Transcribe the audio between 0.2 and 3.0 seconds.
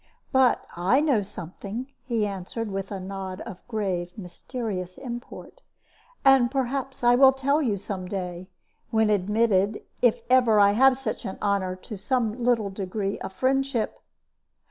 "But I know something," he answered, with a